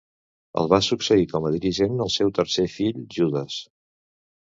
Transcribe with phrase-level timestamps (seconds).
[0.61, 3.63] El va succeir com a dirigent el seu tercer fill Judes.